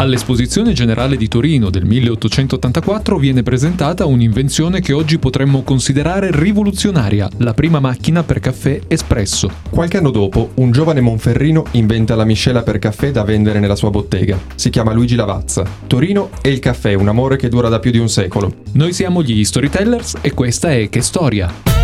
All'Esposizione 0.00 0.72
Generale 0.72 1.18
di 1.18 1.28
Torino 1.28 1.68
del 1.68 1.84
1884 1.84 3.18
viene 3.18 3.42
presentata 3.42 4.06
un'invenzione 4.06 4.80
che 4.80 4.94
oggi 4.94 5.18
potremmo 5.18 5.62
considerare 5.62 6.30
rivoluzionaria, 6.32 7.28
la 7.36 7.52
prima 7.52 7.80
macchina 7.80 8.22
per 8.22 8.40
caffè 8.40 8.80
espresso. 8.88 9.50
Qualche 9.68 9.98
anno 9.98 10.10
dopo, 10.10 10.52
un 10.54 10.70
giovane 10.70 11.02
monferrino 11.02 11.66
inventa 11.72 12.14
la 12.14 12.24
miscela 12.24 12.62
per 12.62 12.78
caffè 12.78 13.10
da 13.10 13.24
vendere 13.24 13.60
nella 13.60 13.76
sua 13.76 13.90
bottega. 13.90 14.38
Si 14.54 14.70
chiama 14.70 14.94
Luigi 14.94 15.16
Lavazza. 15.16 15.66
Torino 15.86 16.30
e 16.40 16.48
il 16.48 16.60
caffè, 16.60 16.94
un 16.94 17.08
amore 17.08 17.36
che 17.36 17.50
dura 17.50 17.68
da 17.68 17.78
più 17.78 17.90
di 17.90 17.98
un 17.98 18.08
secolo. 18.08 18.54
Noi 18.72 18.94
siamo 18.94 19.22
gli 19.22 19.44
Storytellers 19.44 20.16
e 20.22 20.32
questa 20.32 20.72
è 20.72 20.88
Che 20.88 21.02
Storia. 21.02 21.79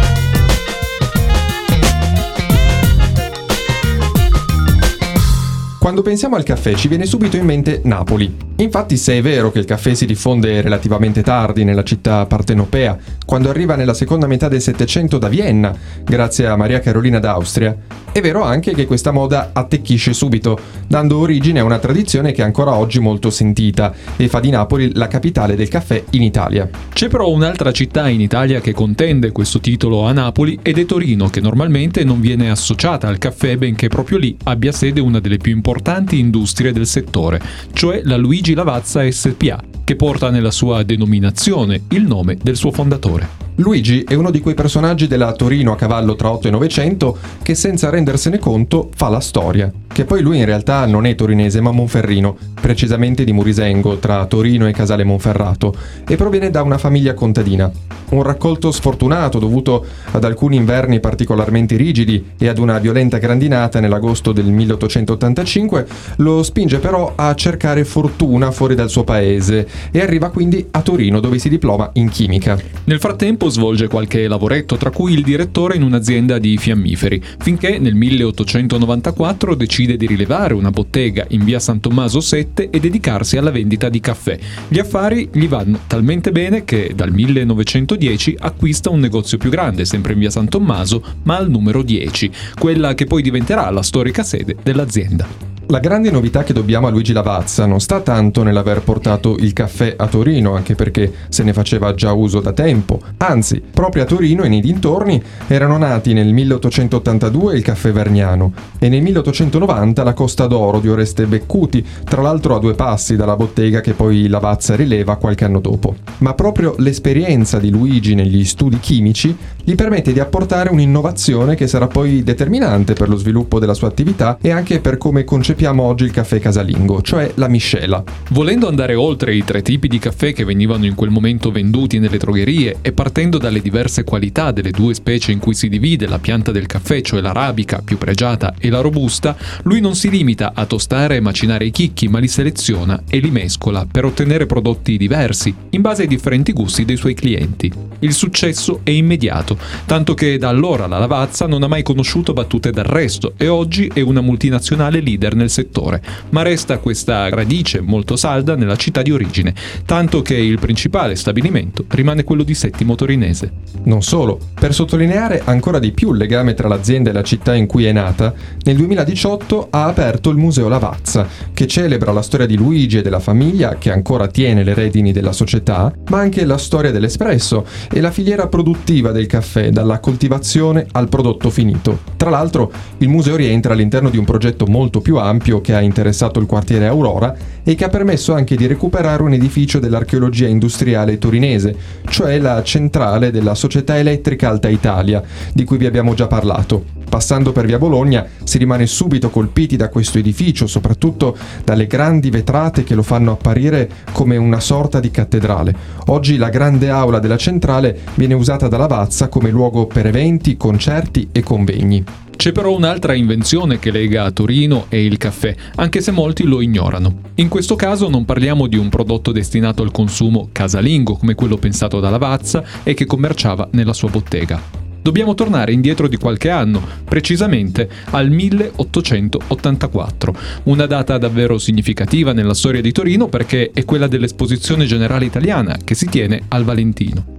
Quando 5.87 6.03
pensiamo 6.03 6.35
al 6.35 6.43
caffè 6.43 6.75
ci 6.75 6.89
viene 6.89 7.07
subito 7.07 7.37
in 7.37 7.45
mente 7.45 7.81
Napoli. 7.85 8.37
Infatti 8.57 8.97
se 8.97 9.19
è 9.19 9.23
vero 9.23 9.53
che 9.53 9.61
il 9.61 9.67
caffè 9.67 9.95
si 9.95 10.05
diffonde 10.05 10.61
relativamente 10.61 11.23
tardi 11.23 11.63
nella 11.63 11.85
città 11.85 12.27
partenopea, 12.27 12.99
quando 13.25 13.51
arriva 13.51 13.77
nella 13.77 13.95
seconda 13.95 14.27
metà 14.27 14.49
del 14.49 14.61
Settecento 14.61 15.19
da 15.19 15.29
Vienna, 15.29 15.73
grazie 16.03 16.49
a 16.49 16.57
Maria 16.57 16.81
Carolina 16.81 17.21
d'Austria, 17.21 17.77
è 18.11 18.21
vero 18.21 18.43
anche 18.43 18.75
che 18.75 18.87
questa 18.87 19.13
moda 19.13 19.51
attecchisce 19.53 20.13
subito, 20.13 20.59
dando 20.89 21.19
origine 21.19 21.61
a 21.61 21.65
una 21.65 21.79
tradizione 21.79 22.33
che 22.33 22.43
è 22.43 22.45
ancora 22.45 22.75
oggi 22.75 22.99
molto 22.99 23.31
sentita 23.31 23.93
e 24.17 24.27
fa 24.27 24.41
di 24.41 24.51
Napoli 24.51 24.93
la 24.95 25.07
capitale 25.07 25.55
del 25.55 25.69
caffè 25.69 26.03
in 26.11 26.23
Italia. 26.23 26.69
C'è 26.93 27.07
però 27.09 27.31
un'altra 27.31 27.71
città 27.71 28.09
in 28.09 28.23
Italia 28.23 28.61
che 28.61 28.73
contende 28.73 29.31
questo 29.31 29.61
titolo 29.61 30.05
a 30.05 30.13
Napoli 30.13 30.59
ed 30.63 30.79
è 30.79 30.87
Torino, 30.87 31.29
che 31.29 31.41
normalmente 31.41 32.03
non 32.03 32.21
viene 32.21 32.51
associata 32.51 33.07
al 33.07 33.19
caffè 33.19 33.57
benché 33.57 33.87
proprio 33.87 34.19
lì 34.19 34.37
abbia 34.45 34.73
sede 34.73 35.01
una 35.01 35.21
delle 35.21 35.37
più 35.37 35.53
importanti 35.53 35.75
industrie 36.17 36.73
del 36.73 36.87
settore, 36.87 37.41
cioè 37.73 38.03
la 38.05 38.17
Luigi 38.17 38.55
Lavazza 38.55 39.09
SPA, 39.11 39.63
che 39.85 39.97
porta 39.97 40.31
nella 40.31 40.51
sua 40.51 40.83
denominazione 40.83 41.83
il 41.91 42.07
nome 42.07 42.37
del 42.43 42.57
suo 42.57 42.73
fondatore. 42.73 43.45
Luigi 43.57 44.03
è 44.03 44.15
uno 44.15 44.31
di 44.31 44.41
quei 44.41 44.55
personaggi 44.55 45.07
della 45.07 45.33
Torino 45.33 45.73
a 45.73 45.77
cavallo 45.77 46.15
tra 46.15 46.31
8 46.31 46.49
e 46.49 46.51
900 46.51 47.19
che 47.43 47.55
senza 47.55 47.89
rendersene 47.89 48.39
conto 48.39 48.91
fa 48.95 49.09
la 49.09 49.21
storia. 49.21 49.73
Che 49.97 50.05
poi 50.05 50.21
lui 50.21 50.37
in 50.37 50.45
realtà 50.45 50.85
non 50.85 51.07
è 51.07 51.15
torinese 51.15 51.63
ma 51.63 51.71
monferrino, 51.71 52.37
precisamente 52.61 53.25
di 53.25 53.33
Murisengo, 53.33 53.97
tra 53.97 54.27
Torino 54.27 54.69
e 54.69 54.73
Casale 54.73 55.05
Monferrato, 55.05 55.75
e 56.07 56.17
proviene 56.17 56.51
da 56.51 56.61
una 56.61 56.77
famiglia 56.77 57.15
contadina. 57.15 57.73
Un 58.11 58.23
raccolto 58.23 58.71
sfortunato 58.71 59.39
dovuto 59.39 59.87
ad 60.11 60.23
alcuni 60.23 60.57
inverni 60.57 61.01
particolarmente 61.01 61.77
rigidi 61.77 62.33
e 62.37 62.47
ad 62.47 62.59
una 62.59 62.79
violenta 62.79 63.17
grandinata 63.17 63.81
nell'agosto 63.81 64.33
del 64.33 64.45
1885 64.45 65.87
lo 66.19 66.43
spinge 66.45 66.79
però 66.79 67.15
a 67.17 67.35
cercare 67.35 67.85
fortuna 67.85 68.53
fuori 68.53 68.77
dal 68.77 68.91
suo 68.91 69.03
paese 69.03 69.67
e 69.91 70.01
arriva 70.01 70.29
quindi 70.29 70.65
a 70.73 70.83
Torino 70.83 71.21
dove 71.21 71.39
si 71.39 71.49
diploma 71.49 71.89
in 71.95 72.11
chimica. 72.11 72.57
Nel 72.85 73.01
frattempo 73.01 73.49
svolge 73.49 73.89
qualche 73.89 74.29
lavoretto, 74.29 74.77
tra 74.77 74.91
cui 74.91 75.15
il 75.15 75.23
direttore 75.23 75.75
in 75.75 75.83
un'azienda 75.83 76.39
di 76.39 76.57
fiammiferi, 76.59 77.21
finché 77.39 77.79
nel 77.79 77.95
1894 77.95 79.55
decide 79.57 79.86
di 79.95 80.07
rilevare 80.07 80.55
una 80.55 80.71
bottega 80.71 81.25
in 81.29 81.45
via 81.45 81.61
San 81.61 81.79
Tommaso 81.79 82.19
7 82.19 82.71
e 82.71 82.81
dedicarsi 82.81 83.37
alla 83.37 83.53
vendita 83.53 83.89
di 83.89 84.01
caffè. 84.01 84.37
Gli 84.67 84.81
affari 84.81 85.29
gli 85.33 85.47
vanno 85.47 85.79
talmente 85.87 86.33
bene 86.33 86.65
che 86.65 86.91
dal 86.97 87.13
1910 87.13 88.39
acquista 88.41 88.91
un 88.91 88.99
negozio 88.99 89.39
più 89.39 89.51
grande, 89.51 89.85
sempre 89.85 90.15
in 90.15 90.19
via 90.19 90.31
San 90.31 90.49
Tommaso, 90.49 91.01
ma 91.23 91.37
al 91.37 91.49
numero 91.49 91.83
10, 91.83 92.31
quella 92.59 92.95
che 92.95 93.05
poi 93.05 93.23
diventerà 93.23 93.71
la 93.71 93.83
storica 93.83 94.25
sede 94.25 94.57
dell'azienda. 94.61 95.56
La 95.69 95.81
grande 95.81 96.13
novità 96.13 96.45
che 96.45 96.53
dobbiamo 96.53 96.87
a 96.87 96.91
Luigi 96.91 97.13
Lavazza 97.13 97.67
non 97.67 97.81
sta 97.81 97.99
tanto 97.99 98.45
nell'aver 98.45 98.83
portato 98.83 99.35
il 99.41 99.53
caffè 99.53 99.95
a 99.97 100.07
Torino, 100.07 100.55
anche 100.55 100.77
perché 100.77 101.13
se 101.29 101.43
ne 101.43 101.53
faceva 101.53 101.93
già 101.93 102.13
uso 102.13 102.39
da 102.39 102.53
tempo. 102.53 103.01
Anzi, 103.17 103.61
proprio 103.69 104.05
a 104.05 104.07
Torino 104.07 104.45
e 104.45 104.49
nei 104.49 104.61
dintorni 104.61 105.21
erano 105.49 105.77
nati 105.77 106.13
nel 106.13 106.33
1882 106.33 107.57
il 107.57 107.65
caffè 107.65 107.91
Vergnano 107.91 108.53
e 108.79 108.89
nel 108.89 109.03
1890 109.03 110.05
la 110.05 110.13
Costa 110.13 110.47
d'Oro 110.47 110.79
di 110.79 110.89
Oreste 110.89 111.27
Beccuti, 111.27 111.85
tra 112.05 112.23
l'altro 112.23 112.55
a 112.55 112.61
due 112.61 112.75
passi 112.75 113.17
dalla 113.17 113.35
bottega 113.35 113.81
che 113.81 113.95
poi 113.95 114.29
Lavazza 114.29 114.77
rileva 114.77 115.17
qualche 115.17 115.47
anno 115.47 115.59
dopo. 115.59 115.97
Ma 116.19 116.33
proprio 116.35 116.77
l'esperienza 116.79 117.59
di 117.59 117.71
Luigi 117.71 118.15
negli 118.15 118.45
studi 118.45 118.79
chimici 118.79 119.37
gli 119.69 119.75
permette 119.75 120.13
di 120.13 120.21
apportare 120.21 120.71
un'innovazione 120.71 121.57
che 121.57 121.67
sarà 121.67 121.89
poi 121.89 122.23
determinante 122.23 122.93
per 122.93 123.09
lo 123.09 123.17
sviluppo 123.17 123.59
della 123.59 123.75
sua 123.75 123.89
attività 123.89 124.39
e 124.41 124.51
anche 124.53 124.79
per 124.79 124.97
come 124.97 125.25
concepiamo 125.25 125.83
oggi 125.83 126.05
il 126.05 126.13
caffè 126.13 126.39
casalingo, 126.39 127.03
cioè 127.03 127.33
la 127.35 127.49
miscela. 127.49 128.01
Volendo 128.31 128.69
andare 128.69 128.95
oltre 128.95 129.35
i 129.35 129.43
tre 129.43 129.63
tipi 129.63 129.89
di 129.89 129.99
caffè 129.99 130.33
che 130.33 130.45
venivano 130.45 130.87
in 130.87 130.95
quel 130.95 131.11
momento 131.11 131.51
venduti 131.51 131.99
nelle 131.99 132.17
drogherie 132.17 132.77
e 132.81 132.93
partendo 132.93 133.39
dalle 133.39 133.61
diverse 133.61 134.05
qualità 134.05 134.53
delle 134.53 134.71
due 134.71 134.95
specie 134.95 135.33
in 135.33 135.41
cui 135.41 135.55
si 135.55 135.69
divide 135.69 136.07
la 136.07 136.21
pianta 136.21 136.53
del 136.53 136.67
caffè, 136.67 137.01
cioè 137.01 137.21
l'arabica 137.21 137.83
più 137.85 137.99
pregiata 137.99 138.55
e 138.61 138.71
la 138.71 138.81
robusta, 138.81 139.37
lui 139.65 139.81
non 139.81 139.97
si 139.97 140.11
limita 140.11 140.53
a 140.55 140.65
tostare 140.67 141.17
e 141.17 141.21
macinare 141.21 141.65
i 141.65 141.73
chicchi, 141.73 142.07
ma 142.07 142.21
li 142.21 142.29
seleziona 142.29 143.03
e 143.11 143.19
li 143.19 143.33
mescola 143.33 143.85
per 143.91 144.05
ottenere 144.05 144.47
prodotti 144.47 144.97
diversi, 144.97 145.53
in 145.71 145.81
base 145.81 146.03
ai 146.03 146.09
differenti 146.09 146.53
gusti 146.53 146.85
dei 146.85 146.97
suoi 146.97 147.15
clienti. 147.15 147.69
Il 147.99 148.13
successo 148.13 148.83
è 148.85 148.91
immediato, 148.91 149.55
tanto 149.85 150.15
che 150.15 150.39
da 150.39 150.49
allora 150.49 150.87
la 150.87 150.99
Lavazza 150.99 151.47
non 151.47 151.63
ha 151.63 151.69
mai 151.69 151.83
conosciuto 151.83 152.33
battute 152.33 152.71
d'arresto 152.71 153.35
e 153.37 153.49
oggi 153.49 153.91
è 153.93 154.01
una 154.01 154.21
multinazionale 154.21 155.01
leader 155.01 155.35
nel 155.35 155.51
settore, 155.51 156.03
ma 156.31 156.43
resta 156.43 156.79
questa 156.79 157.29
radice 157.29 157.81
molto 157.81 158.17
salda 158.17 158.57
nella 158.57 158.77
città 158.77 159.03
di 159.03 159.11
origine, 159.11 159.55
tanto 159.85 160.23
che 160.23 160.37
il 160.37 160.59
principale 160.59 161.17
stabilimento 161.17 161.85
rimane 161.89 162.25
quello 162.25 162.43
di 162.43 162.55
Settimo 162.55 162.95
Torinese. 162.95 163.53
Non 163.85 164.03
solo, 164.03 164.39
per 164.59 164.75
sottolineare 164.75 165.43
ancora 165.45 165.79
di 165.79 165.93
più 165.93 166.13
il 166.13 166.19
legame 166.19 166.55
tra 166.55 166.69
l'azienda 166.69 167.11
e 167.11 167.13
la 167.13 167.23
città 167.23 167.55
in 167.55 167.67
cui 167.67 167.85
è 167.85 167.93
nata, 167.93 168.35
nel 168.65 168.77
2018 168.77 169.69
ha 169.71 169.87
aperto 169.87 170.31
il 170.31 170.37
Museo 170.37 170.69
Lavazza, 170.69 171.27
che 171.53 171.67
celebra 171.67 172.13
la 172.13 172.23
storia 172.23 172.47
di 172.47 172.57
Luigi 172.57 172.99
e 172.99 173.03
della 173.03 173.21
famiglia 173.21 173.77
che 173.79 173.91
ancora 173.91 174.27
tiene 174.27 174.65
le 174.65 174.75
redini 174.75 175.13
della 175.13 175.33
società, 175.33 175.93
ma 176.09 176.19
anche 176.19 176.45
la 176.45 176.59
storia 176.59 176.91
dell'espresso 176.91 177.65
e 177.91 178.01
la 178.01 178.11
filiera 178.11 178.49
produttiva 178.49 179.13
del 179.13 179.27
caffè, 179.27 179.46
dalla 179.71 180.01
coltivazione 180.01 180.87
al 180.93 181.09
prodotto 181.09 181.51
finito. 181.51 182.01
Tra 182.17 182.31
l'altro, 182.31 182.71
il 182.99 183.09
museo 183.09 183.37
rientra 183.37 183.73
all'interno 183.73 184.11
di 184.11 184.19
un 184.19 184.25
progetto 184.25 184.67
molto 184.67 185.01
più 185.01 185.17
ampio 185.17 185.61
che 185.61 185.75
ha 185.75 185.81
interessato 185.81 186.41
il 186.41 186.47
quartiere 186.47 186.87
Aurora 186.87 187.35
e 187.63 187.75
che 187.75 187.85
ha 187.85 187.89
permesso 187.89 188.35
anche 188.35 188.57
di 188.57 188.67
recuperare 188.67 189.23
un 189.23 189.33
edificio 189.33 189.79
dell'archeologia 189.79 190.47
industriale 190.47 191.19
torinese, 191.19 191.77
cioè 192.09 192.39
la 192.39 192.63
centrale 192.63 193.31
della 193.31 193.55
Società 193.55 193.97
Elettrica 193.97 194.49
Alta 194.49 194.69
Italia, 194.69 195.23
di 195.53 195.65
cui 195.65 195.79
vi 195.79 195.87
abbiamo 195.87 196.15
già 196.15 196.27
parlato. 196.27 196.96
Passando 197.17 197.51
per 197.51 197.65
via 197.65 197.79
Bologna 197.79 198.27
si 198.45 198.59
rimane 198.59 198.87
subito 198.87 199.31
colpiti 199.31 199.77
da 199.77 199.89
questo 199.89 200.19
edificio, 200.19 200.67
soprattutto 200.67 201.35
dalle 201.65 201.87
grandi 201.87 202.29
vetrate 202.29 202.85
che 202.85 202.95
lo 202.95 203.03
fanno 203.03 203.33
apparire 203.33 203.89
come 204.13 204.37
una 204.37 204.61
sorta 204.61 205.01
di 205.01 205.11
cattedrale. 205.11 205.75
Oggi 206.09 206.37
la 206.37 206.51
grande 206.51 206.91
aula 206.91 207.19
della 207.19 207.39
centrale 207.39 208.01
viene 208.17 208.35
usata 208.35 208.69
da 208.69 208.77
Lavazza 208.77 209.29
come 209.29 209.49
luogo 209.49 209.87
per 209.87 210.05
eventi, 210.05 210.59
concerti 210.59 211.31
e 211.33 211.43
convegni. 211.43 212.05
C'è 212.37 212.53
però 212.53 212.77
un'altra 212.77 213.15
invenzione 213.15 213.79
che 213.79 213.91
lega 213.91 214.31
Torino 214.31 214.85
e 214.91 215.03
il 215.03 215.17
caffè, 215.17 215.57
anche 215.77 216.03
se 216.03 216.11
molti 216.11 216.43
lo 216.43 216.61
ignorano. 216.61 217.21
In 217.37 217.49
questo 217.49 217.77
caso 217.77 218.11
non 218.11 218.27
parliamo 218.27 218.67
di 218.67 218.77
un 218.77 218.91
prodotto 218.91 219.33
destinato 219.33 219.83
al 219.83 219.91
consumo 219.91 220.51
casalingo 220.53 221.17
come 221.17 221.35
quello 221.35 221.57
pensato 221.57 221.99
da 221.99 222.11
Lavazza 222.11 222.63
e 222.83 222.93
che 222.93 223.07
commerciava 223.07 223.71
nella 223.73 223.95
sua 223.95 224.11
bottega 224.11 224.85
dobbiamo 225.07 225.35
tornare 225.35 225.71
indietro 225.71 226.09
di 226.09 226.17
qualche 226.17 226.51
anno, 226.51 226.83
precisamente 227.05 227.89
al 228.11 228.29
1884, 228.29 230.37
una 230.65 230.87
data 230.87 231.17
davvero 231.17 231.59
significativa 231.59 232.33
nella 232.33 232.55
storia 232.55 232.81
di 232.81 232.91
Torino 232.91 233.29
perché 233.29 233.71
è 233.73 233.85
quella 233.85 234.09
dell'Esposizione 234.09 234.85
Generale 234.85 235.25
Italiana 235.25 235.79
che 235.85 235.95
si 235.95 236.07
tiene 236.07 236.43
al 236.49 236.65
Valentino. 236.65 237.37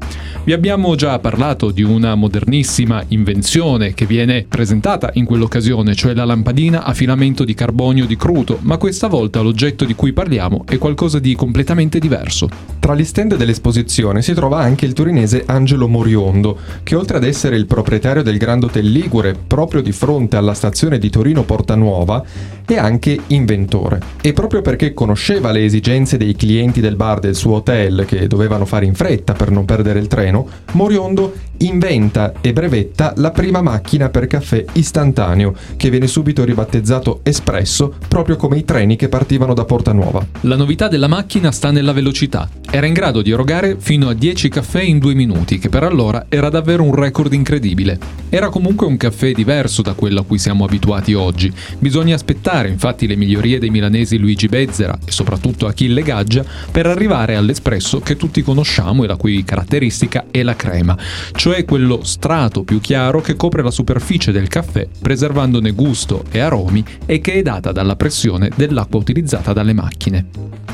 Vi 0.47 0.53
abbiamo 0.53 0.95
già 0.95 1.19
parlato 1.19 1.71
di 1.71 1.83
una 1.83 2.15
modernissima 2.15 3.03
invenzione 3.09 3.93
che 3.93 4.05
viene 4.05 4.45
presentata 4.47 5.09
in 5.15 5.25
quell'occasione, 5.25 5.93
cioè 5.93 6.13
la 6.13 6.23
lampadina 6.23 6.85
a 6.85 6.93
filamento 6.93 7.43
di 7.43 7.53
carbonio 7.53 8.05
di 8.05 8.15
cruto, 8.15 8.57
ma 8.61 8.77
questa 8.77 9.07
volta 9.07 9.41
l'oggetto 9.41 9.83
di 9.83 9.93
cui 9.93 10.13
parliamo 10.13 10.63
è 10.65 10.77
qualcosa 10.77 11.19
di 11.19 11.35
completamente 11.35 11.99
diverso. 11.99 12.47
Tra 12.79 12.95
gli 12.95 13.03
stand 13.03 13.35
dell'esposizione 13.35 14.21
si 14.21 14.33
trova 14.33 14.59
anche 14.59 14.85
il 14.85 14.93
torinese 14.93 15.43
Angelo 15.45 15.89
Moriondo, 15.89 16.57
che 16.83 16.95
oltre 16.95 17.17
ad 17.17 17.25
essere 17.25 17.57
il 17.57 17.65
proprietario 17.65 18.23
del 18.23 18.37
Grand 18.37 18.63
Hotel 18.63 18.89
Ligure 18.89 19.35
proprio 19.45 19.81
di 19.81 19.91
fronte 19.91 20.37
alla 20.37 20.53
stazione 20.53 20.97
di 20.97 21.09
Torino 21.09 21.43
Porta 21.43 21.75
Nuova, 21.75 22.23
è 22.65 22.77
anche 22.77 23.19
inventore. 23.27 23.99
E 24.21 24.31
proprio 24.31 24.61
perché 24.61 24.93
conosceva 24.93 25.51
le 25.51 25.65
esigenze 25.65 26.15
dei 26.15 26.37
clienti 26.37 26.79
del 26.79 26.95
bar 26.95 27.19
del 27.19 27.35
suo 27.35 27.55
hotel 27.55 28.05
che 28.07 28.27
dovevano 28.27 28.65
fare 28.65 28.85
in 28.85 28.93
fretta 28.93 29.33
per 29.33 29.51
non 29.51 29.65
perdere 29.65 29.99
il 29.99 30.07
treno, 30.07 30.36
treno, 30.37 30.49
Moriondo 30.73 31.33
inventa 31.59 32.33
e 32.41 32.53
brevetta 32.53 33.13
la 33.17 33.31
prima 33.31 33.61
macchina 33.61 34.09
per 34.09 34.27
caffè 34.27 34.63
istantaneo, 34.73 35.55
che 35.75 35.89
viene 35.89 36.07
subito 36.07 36.43
ribattezzato 36.43 37.21
Espresso, 37.23 37.95
proprio 38.07 38.35
come 38.35 38.57
i 38.57 38.65
treni 38.65 38.95
che 38.95 39.09
partivano 39.09 39.53
da 39.53 39.65
Porta 39.65 39.93
Nuova. 39.93 40.25
La 40.41 40.55
novità 40.55 40.87
della 40.87 41.07
macchina 41.07 41.51
sta 41.51 41.71
nella 41.71 41.93
velocità. 41.93 42.49
Era 42.69 42.85
in 42.85 42.93
grado 42.93 43.21
di 43.21 43.31
erogare 43.31 43.77
fino 43.79 44.09
a 44.09 44.13
10 44.13 44.49
caffè 44.49 44.81
in 44.81 44.99
due 44.99 45.13
minuti, 45.13 45.57
che 45.57 45.69
per 45.69 45.83
allora 45.83 46.25
era 46.29 46.49
davvero 46.49 46.83
un 46.83 46.93
record 46.93 47.33
incredibile. 47.33 47.97
Era 48.29 48.49
comunque 48.49 48.85
un 48.85 48.97
caffè 48.97 49.31
diverso 49.31 49.81
da 49.81 49.93
quello 49.93 50.19
a 50.19 50.25
cui 50.25 50.37
siamo 50.37 50.65
abituati 50.65 51.13
oggi. 51.13 51.51
Bisogna 51.79 52.15
aspettare 52.15 52.67
infatti 52.69 53.07
le 53.07 53.15
migliorie 53.15 53.59
dei 53.59 53.69
milanesi 53.69 54.17
Luigi 54.17 54.47
Bezzera 54.47 54.97
e 55.05 55.11
soprattutto 55.11 55.65
Achille 55.65 56.03
Gaggia 56.03 56.43
per 56.71 56.85
arrivare 56.85 57.35
all'espresso 57.35 57.99
che 57.99 58.17
tutti 58.17 58.41
conosciamo 58.41 59.03
e 59.03 59.07
la 59.07 59.15
cui 59.15 59.43
caratteristica 59.43 60.25
è 60.31 60.43
la 60.43 60.55
crema, 60.55 60.97
cioè 61.33 61.65
quello 61.65 62.03
strato 62.03 62.63
più 62.63 62.79
chiaro 62.79 63.21
che 63.21 63.35
copre 63.35 63.63
la 63.63 63.71
superficie 63.71 64.31
del 64.31 64.47
caffè 64.47 64.87
preservandone 65.01 65.71
gusto 65.71 66.23
e 66.31 66.39
aromi 66.39 66.83
e 67.05 67.21
che 67.21 67.33
è 67.33 67.41
data 67.41 67.71
dalla 67.71 67.95
pressione 67.95 68.49
dell'acqua 68.55 68.99
utilizzata 68.99 69.53
dalle 69.53 69.73
macchine. 69.73 70.25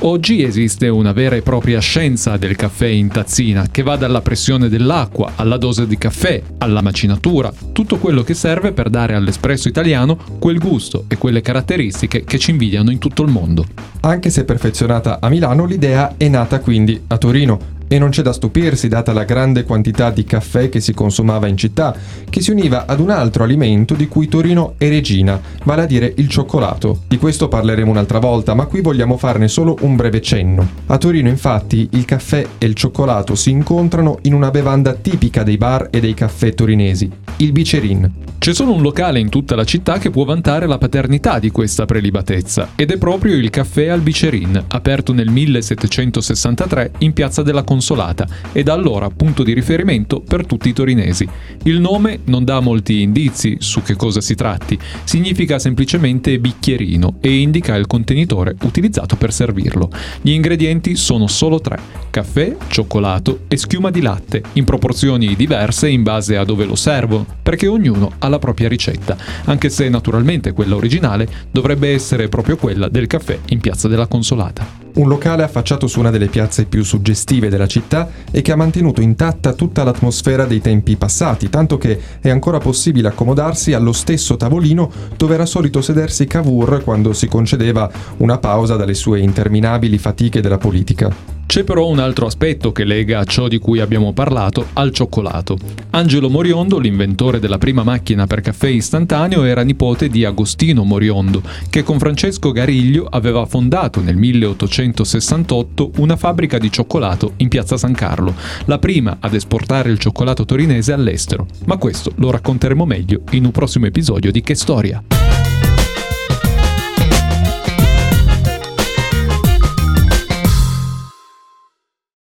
Oggi 0.06 0.44
esiste 0.44 0.90
una 0.90 1.14
vera 1.14 1.38
e 1.38 1.42
propria 1.42 1.80
scienza 1.80 2.36
del 2.36 2.58
caffè 2.58 2.88
in 2.88 3.08
tazzina 3.08 3.68
che 3.72 3.84
va 3.84 3.96
dalla 3.96 4.22
pressione 4.22 4.68
dell'acqua 4.68 5.34
alla 5.36 5.56
dose 5.56 5.88
di 5.88 5.98
caffè, 5.98 6.42
alla 6.58 6.82
macinatura, 6.82 7.54
tutto 7.72 7.98
quello 7.98 8.22
che 8.22 8.34
serve 8.34 8.74
per 8.74 8.90
dare 8.90 9.16
all'espresso 9.16 9.70
italiano 9.70 10.18
quel 10.40 10.60
gusto 10.60 11.06
e 11.08 11.18
quelle 11.18 11.42
caratteristiche 11.42 12.26
che 12.26 12.38
ci 12.38 12.52
invidiano 12.52 12.92
in 12.92 12.98
tutto 12.98 13.24
il 13.24 13.32
mondo. 13.32 13.66
Anche 14.02 14.30
se 14.30 14.44
perfezionata 14.44 15.20
a 15.22 15.30
Milano, 15.30 15.66
l'idea 15.66 16.16
è 16.18 16.28
nata 16.28 16.60
quindi 16.60 17.02
a 17.08 17.18
Torino, 17.18 17.60
e 17.94 18.00
non 18.00 18.10
c'è 18.10 18.24
da 18.24 18.34
stupirsi 18.34 18.88
data 18.88 19.14
la 19.14 19.24
grande 19.24 19.66
quantità 19.66 20.10
di 20.10 20.24
caffè 20.24 20.68
che 20.68 20.80
si 20.80 20.96
consumava 20.96 21.46
in 21.46 21.58
città, 21.58 21.96
che 22.28 22.42
si 22.42 22.50
univa 22.50 22.88
ad 22.88 23.00
un 23.00 23.12
altro 23.12 23.44
alimento 23.44 23.94
di 23.94 24.08
cui 24.08 24.28
Torino 24.28 24.74
è 24.80 24.90
regina, 24.90 25.40
vale 25.64 25.84
a 25.84 25.86
dire 25.86 26.12
il 26.18 26.28
cioccolato. 26.28 27.02
Di 27.08 27.20
questo 27.20 27.48
parleremo 27.48 27.92
un'altra 27.92 28.18
volta, 28.18 28.56
ma 28.56 28.66
qui 28.66 28.82
vogliamo 28.82 29.16
farne 29.16 29.48
solo 29.48 29.78
un 29.82 29.96
breve 29.96 30.22
cenno. 30.22 30.68
A 30.88 30.98
Torino 30.98 31.30
infatti 31.30 31.88
il 31.92 32.06
caffè 32.06 32.44
e 32.58 32.66
il 32.66 32.74
cioccolato 32.74 33.36
si 33.36 33.52
incontrano 33.52 34.18
in 34.24 34.34
una 34.34 34.50
bevanda 34.50 34.94
tipica 34.94 35.44
dei 35.44 35.58
bar 35.58 35.90
e 35.92 36.00
dei 36.00 36.16
caffè 36.16 36.52
torinesi, 36.56 37.08
il 37.38 37.52
bicerin. 37.52 38.12
C'è 38.44 38.54
solo 38.54 38.74
un 38.74 38.82
locale 38.82 39.22
in 39.22 39.30
tutta 39.30 39.56
la 39.56 39.64
città 39.64 40.00
che 40.00 40.10
può 40.10 40.26
vantare 40.26 40.68
la 40.68 40.78
paternità 40.78 41.40
di 41.40 41.50
questa 41.50 41.86
prelibatezza, 41.86 42.72
ed 42.76 42.92
è 42.92 42.98
proprio 42.98 43.38
il 43.38 43.50
caffè 43.50 43.88
Albicerin, 43.88 44.66
aperto 44.68 45.14
nel 45.14 45.30
1763 45.30 46.92
in 46.98 47.14
piazza 47.14 47.42
della 47.42 47.64
Consolata 47.64 48.28
e 48.52 48.62
da 48.62 48.74
allora 48.74 49.10
punto 49.10 49.44
di 49.44 49.54
riferimento 49.54 50.20
per 50.20 50.46
tutti 50.46 50.68
i 50.68 50.74
torinesi. 50.74 51.26
Il 51.64 51.80
nome 51.80 52.20
non 52.26 52.44
dà 52.44 52.60
molti 52.60 53.02
indizi 53.02 53.56
su 53.60 53.82
che 53.82 53.96
cosa 53.96 54.20
si 54.20 54.36
tratti, 54.36 54.78
significa 55.06 55.58
semplicemente 55.58 56.38
bicchierino 56.38 57.20
e 57.22 57.38
indica 57.38 57.76
il 57.76 57.88
contenitore 57.88 58.58
utilizzato 58.64 59.16
per 59.16 59.32
servirlo. 59.32 59.90
Gli 60.22 60.32
ingredienti 60.32 60.98
sono 60.98 61.28
solo 61.28 61.62
tre, 61.62 61.80
caffè, 62.10 62.58
cioccolato 62.68 63.44
e 63.48 63.56
schiuma 63.56 63.90
di 63.90 64.02
latte, 64.02 64.44
in 64.54 64.66
proporzioni 64.66 65.34
diverse 65.34 65.88
in 65.88 66.04
base 66.04 66.36
a 66.36 66.44
dove 66.44 66.66
lo 66.66 66.76
servono, 66.76 67.26
perché 67.42 67.68
ognuno 67.68 68.12
ha 68.20 68.32
la 68.34 68.40
propria 68.40 68.68
ricetta, 68.68 69.16
anche 69.46 69.70
se 69.70 69.88
naturalmente 69.90 70.54
quella 70.54 70.76
originale 70.76 71.28
dovrebbe 71.52 71.94
essere 71.94 72.30
proprio 72.30 72.58
quella 72.58 72.90
del 72.90 73.08
caffè 73.08 73.38
in 73.50 73.60
Piazza 73.60 73.88
della 73.88 74.08
Consolata. 74.08 74.82
Un 74.94 75.08
locale 75.08 75.44
affacciato 75.44 75.88
su 75.88 76.00
una 76.00 76.12
delle 76.12 76.28
piazze 76.28 76.66
più 76.66 76.84
suggestive 76.84 77.50
della 77.50 77.66
città 77.66 78.10
e 78.30 78.42
che 78.44 78.52
ha 78.52 78.56
mantenuto 78.56 79.02
intatta 79.02 79.54
tutta 79.54 79.84
l'atmosfera 79.84 80.46
dei 80.46 80.62
tempi 80.62 80.96
passati, 80.98 81.50
tanto 81.50 81.78
che 81.78 82.00
è 82.20 82.30
ancora 82.30 82.60
possibile 82.60 83.08
accomodarsi 83.08 83.74
allo 83.74 83.92
stesso 83.92 84.38
tavolino 84.38 84.92
dove 85.18 85.34
era 85.34 85.48
solito 85.48 85.82
sedersi 85.82 86.28
Cavour 86.28 86.84
quando 86.84 87.14
si 87.14 87.28
concedeva 87.28 87.90
una 88.18 88.38
pausa 88.38 88.76
dalle 88.76 88.94
sue 88.94 89.20
interminabili 89.20 89.98
fatiche 89.98 90.42
della 90.42 90.60
politica. 90.60 91.43
C'è 91.46 91.64
però 91.64 91.88
un 91.88 92.00
altro 92.00 92.26
aspetto 92.26 92.72
che 92.72 92.84
lega 92.84 93.24
ciò 93.26 93.48
di 93.48 93.60
cui 93.60 93.80
abbiamo 93.80 94.12
parlato 94.12 94.70
al 94.74 94.92
cioccolato. 94.92 95.58
Angelo 95.92 96.30
Moriondo, 96.30 96.80
l'inventore 96.80 97.40
della 97.40 97.60
prima 97.60 97.84
macchina 97.84 98.26
per 98.26 98.42
caffè 98.42 98.70
istantaneo, 98.70 99.44
era 99.44 99.62
nipote 99.62 100.10
di 100.10 100.26
Agostino 100.26 100.84
Moriondo, 100.84 101.44
che 101.70 101.84
con 101.84 102.00
Francesco 102.00 102.52
Gariglio 102.52 103.06
aveva 103.06 103.46
fondato 103.46 104.02
nel 104.02 104.16
1868 104.16 105.92
una 105.98 106.16
fabbrica 106.16 106.58
di 106.58 106.72
cioccolato 106.72 107.34
in 107.38 107.50
piazza 107.50 107.78
San 107.78 107.94
Carlo, 107.94 108.34
la 108.66 108.80
prima 108.80 109.18
ad 109.20 109.36
esportare 109.36 109.92
il 109.92 110.00
cioccolato 110.00 110.46
torinese 110.46 110.92
all'estero. 110.92 111.46
Ma 111.66 111.78
questo 111.78 112.12
lo 112.16 112.32
racconteremo 112.32 112.86
meglio 112.86 113.22
in 113.32 113.46
un 113.46 113.52
prossimo 113.52 113.86
episodio 113.86 114.32
di 114.32 114.42
Che 114.42 114.56
Storia. 114.56 115.13